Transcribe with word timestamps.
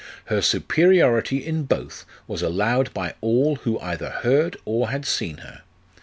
Her 0.33 0.41
superiority 0.41 1.45
in 1.45 1.65
both 1.65 2.07
was 2.25 2.41
allowed 2.41 2.91
by 2.91 3.13
all 3.21 3.57
who 3.57 3.79
either 3.81 4.09
heard 4.09 4.57
or 4.65 4.89
had 4.89 5.05
seen 5.05 5.37
her. 5.45 5.61